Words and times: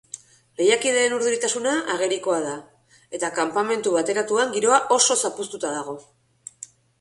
Lehiakideek 0.59 1.11
urduritasuna 1.17 1.73
ageriko 1.95 2.37
da 2.45 2.53
eta 3.19 3.29
kanpamentu 3.37 3.93
bateratuan 3.99 4.57
giroa 4.57 4.81
oso 4.97 5.19
zapuztuta 5.27 5.75
dago. 5.77 5.97